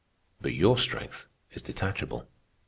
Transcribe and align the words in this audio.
"But 0.41 0.55
your 0.55 0.79
strength 0.79 1.27
is 1.51 1.61
detachable. 1.61 2.25